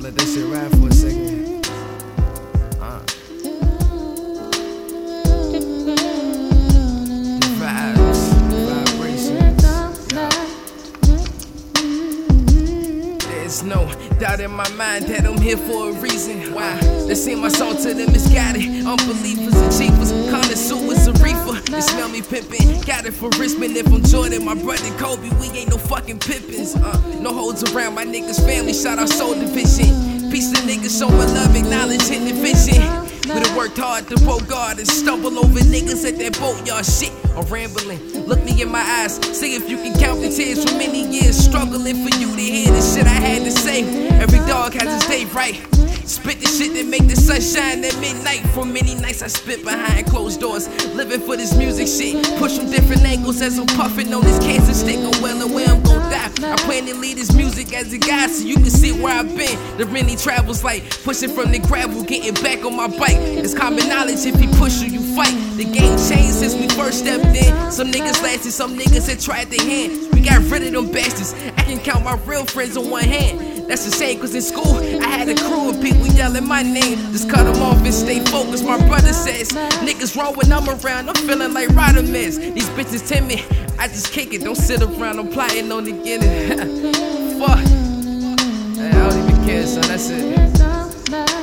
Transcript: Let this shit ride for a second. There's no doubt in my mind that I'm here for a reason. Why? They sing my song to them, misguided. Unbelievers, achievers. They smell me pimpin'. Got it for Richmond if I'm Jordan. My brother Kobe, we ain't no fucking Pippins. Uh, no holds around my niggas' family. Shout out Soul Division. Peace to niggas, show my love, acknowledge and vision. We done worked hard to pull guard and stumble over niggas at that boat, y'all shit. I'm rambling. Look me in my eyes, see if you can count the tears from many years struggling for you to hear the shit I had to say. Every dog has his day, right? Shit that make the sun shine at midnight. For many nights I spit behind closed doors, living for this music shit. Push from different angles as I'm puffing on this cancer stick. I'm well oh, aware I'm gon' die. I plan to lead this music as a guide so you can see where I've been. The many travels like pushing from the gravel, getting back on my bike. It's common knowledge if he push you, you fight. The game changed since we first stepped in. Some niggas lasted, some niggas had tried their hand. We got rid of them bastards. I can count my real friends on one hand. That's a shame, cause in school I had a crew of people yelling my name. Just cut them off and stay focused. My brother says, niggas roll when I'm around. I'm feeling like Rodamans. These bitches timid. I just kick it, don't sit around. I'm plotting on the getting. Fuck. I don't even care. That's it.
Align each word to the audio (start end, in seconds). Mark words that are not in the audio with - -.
Let 0.00 0.16
this 0.16 0.34
shit 0.34 0.46
ride 0.46 0.70
for 0.72 0.88
a 0.88 0.92
second. 0.92 1.62
There's 13.28 13.62
no 13.62 13.92
doubt 14.18 14.40
in 14.40 14.50
my 14.50 14.68
mind 14.70 15.04
that 15.04 15.24
I'm 15.24 15.38
here 15.40 15.56
for 15.56 15.90
a 15.90 15.92
reason. 15.92 16.52
Why? 16.52 16.80
They 17.06 17.14
sing 17.14 17.40
my 17.40 17.48
song 17.48 17.76
to 17.76 17.94
them, 17.94 18.10
misguided. 18.12 18.84
Unbelievers, 18.84 19.54
achievers. 19.54 20.21
They 21.72 21.80
smell 21.80 22.10
me 22.10 22.20
pimpin'. 22.20 22.86
Got 22.86 23.06
it 23.06 23.14
for 23.14 23.30
Richmond 23.40 23.74
if 23.78 23.86
I'm 23.86 24.02
Jordan. 24.02 24.44
My 24.44 24.54
brother 24.54 24.90
Kobe, 24.98 25.30
we 25.40 25.48
ain't 25.56 25.70
no 25.70 25.78
fucking 25.78 26.18
Pippins. 26.18 26.76
Uh, 26.76 27.18
no 27.18 27.32
holds 27.32 27.64
around 27.72 27.94
my 27.94 28.04
niggas' 28.04 28.44
family. 28.44 28.74
Shout 28.74 28.98
out 28.98 29.08
Soul 29.08 29.32
Division. 29.32 30.30
Peace 30.30 30.52
to 30.52 30.60
niggas, 30.68 30.98
show 30.98 31.08
my 31.08 31.24
love, 31.24 31.56
acknowledge 31.56 32.10
and 32.10 32.28
vision. 32.36 32.82
We 33.24 33.40
done 33.40 33.56
worked 33.56 33.78
hard 33.78 34.06
to 34.08 34.16
pull 34.16 34.40
guard 34.40 34.80
and 34.80 34.86
stumble 34.86 35.38
over 35.38 35.60
niggas 35.60 36.06
at 36.06 36.18
that 36.18 36.38
boat, 36.38 36.60
y'all 36.66 36.82
shit. 36.82 37.12
I'm 37.34 37.46
rambling. 37.46 38.00
Look 38.26 38.44
me 38.44 38.60
in 38.60 38.70
my 38.70 38.82
eyes, 38.82 39.16
see 39.34 39.54
if 39.54 39.70
you 39.70 39.78
can 39.78 39.98
count 39.98 40.20
the 40.20 40.28
tears 40.28 40.62
from 40.68 40.76
many 40.76 41.08
years 41.08 41.38
struggling 41.38 42.06
for 42.06 42.14
you 42.18 42.36
to 42.36 42.42
hear 42.42 42.70
the 42.70 42.82
shit 42.82 43.06
I 43.06 43.16
had 43.16 43.44
to 43.44 43.50
say. 43.50 44.08
Every 44.20 44.40
dog 44.40 44.74
has 44.74 44.92
his 44.92 45.08
day, 45.08 45.24
right? 45.32 45.71
Shit 46.52 46.74
that 46.74 46.84
make 46.84 47.08
the 47.08 47.16
sun 47.16 47.40
shine 47.40 47.82
at 47.82 47.96
midnight. 47.98 48.44
For 48.52 48.66
many 48.66 48.94
nights 48.94 49.22
I 49.22 49.28
spit 49.28 49.64
behind 49.64 50.06
closed 50.06 50.38
doors, 50.38 50.68
living 50.92 51.22
for 51.22 51.34
this 51.34 51.56
music 51.56 51.88
shit. 51.88 52.22
Push 52.36 52.58
from 52.58 52.70
different 52.70 53.00
angles 53.06 53.40
as 53.40 53.58
I'm 53.58 53.64
puffing 53.68 54.12
on 54.12 54.20
this 54.20 54.38
cancer 54.38 54.74
stick. 54.74 54.98
I'm 54.98 55.22
well 55.22 55.40
oh, 55.40 55.48
aware 55.48 55.68
I'm 55.68 55.82
gon' 55.82 56.10
die. 56.12 56.52
I 56.52 56.56
plan 56.56 56.84
to 56.86 56.94
lead 56.94 57.16
this 57.16 57.32
music 57.34 57.72
as 57.72 57.90
a 57.94 57.98
guide 57.98 58.28
so 58.28 58.44
you 58.44 58.56
can 58.56 58.68
see 58.68 58.92
where 58.92 59.18
I've 59.18 59.34
been. 59.34 59.56
The 59.78 59.86
many 59.86 60.14
travels 60.14 60.62
like 60.62 60.84
pushing 61.04 61.30
from 61.30 61.52
the 61.52 61.58
gravel, 61.58 62.04
getting 62.04 62.34
back 62.44 62.62
on 62.66 62.76
my 62.76 62.86
bike. 62.86 63.16
It's 63.16 63.54
common 63.54 63.88
knowledge 63.88 64.26
if 64.26 64.38
he 64.38 64.46
push 64.58 64.82
you, 64.82 64.88
you 64.88 65.16
fight. 65.16 65.32
The 65.56 65.64
game 65.64 65.96
changed 65.96 66.36
since 66.36 66.54
we 66.54 66.68
first 66.76 66.98
stepped 66.98 67.34
in. 67.34 67.72
Some 67.72 67.90
niggas 67.90 68.20
lasted, 68.22 68.52
some 68.52 68.76
niggas 68.76 69.08
had 69.08 69.20
tried 69.20 69.48
their 69.48 69.66
hand. 69.66 70.12
We 70.12 70.20
got 70.20 70.42
rid 70.50 70.64
of 70.64 70.72
them 70.72 70.92
bastards. 70.92 71.32
I 71.56 71.62
can 71.62 71.78
count 71.78 72.04
my 72.04 72.16
real 72.26 72.44
friends 72.44 72.76
on 72.76 72.90
one 72.90 73.04
hand. 73.04 73.51
That's 73.72 73.86
a 73.86 73.90
shame, 73.90 74.20
cause 74.20 74.34
in 74.34 74.42
school 74.42 74.76
I 75.02 75.06
had 75.06 75.30
a 75.30 75.34
crew 75.34 75.70
of 75.70 75.80
people 75.80 76.06
yelling 76.08 76.46
my 76.46 76.62
name. 76.62 76.98
Just 77.10 77.30
cut 77.30 77.50
them 77.50 77.62
off 77.62 77.82
and 77.82 77.94
stay 77.94 78.22
focused. 78.22 78.66
My 78.66 78.76
brother 78.86 79.14
says, 79.14 79.48
niggas 79.48 80.14
roll 80.14 80.34
when 80.34 80.52
I'm 80.52 80.68
around. 80.68 81.08
I'm 81.08 81.14
feeling 81.14 81.54
like 81.54 81.68
Rodamans. 81.68 82.36
These 82.52 82.68
bitches 82.68 83.08
timid. 83.08 83.40
I 83.78 83.88
just 83.88 84.12
kick 84.12 84.34
it, 84.34 84.42
don't 84.42 84.56
sit 84.56 84.82
around. 84.82 85.18
I'm 85.18 85.30
plotting 85.30 85.72
on 85.72 85.84
the 85.84 85.92
getting. 85.92 86.92
Fuck. 87.40 87.60
I 88.78 88.90
don't 88.92 89.30
even 89.30 89.44
care. 89.46 89.64
That's 89.64 90.10
it. 90.10 91.41